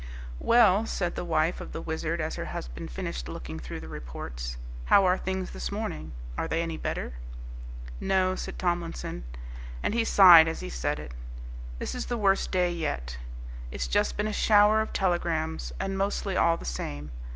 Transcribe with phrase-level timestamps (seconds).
[0.39, 4.57] "Well," said the wife of the Wizard as her husband finished looking through the reports,
[4.85, 6.11] "how are things this morning?
[6.39, 7.13] Are they any better?"
[7.99, 9.25] "No," said Tomlinson,
[9.83, 11.11] and he sighed as he said it;
[11.77, 13.17] "this is the worst day yet.
[13.69, 17.11] It's just been a shower of telegrams, and mostly all the same.